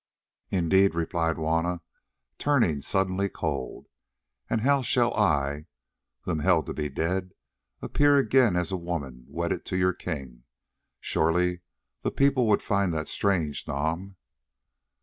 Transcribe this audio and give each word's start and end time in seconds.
"Indeed," 0.49 0.95
replied 0.95 1.35
Juanna, 1.35 1.83
turning 2.39 2.81
suddenly 2.81 3.29
cold; 3.29 3.85
"and 4.49 4.61
how 4.61 4.81
shall 4.81 5.13
I, 5.13 5.67
who 6.21 6.31
am 6.31 6.39
held 6.39 6.65
to 6.65 6.73
be 6.73 6.89
dead, 6.89 7.33
appear 7.83 8.15
again 8.17 8.55
as 8.55 8.71
a 8.71 8.77
woman 8.77 9.25
wedded 9.29 9.63
to 9.65 9.77
your 9.77 9.93
king? 9.93 10.43
Surely 11.01 11.61
the 12.01 12.09
people 12.09 12.47
would 12.47 12.63
find 12.63 12.91
that 12.95 13.09
strange, 13.09 13.67
Nam?" 13.67 14.15